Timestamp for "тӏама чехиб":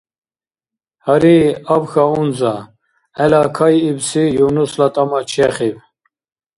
4.93-5.77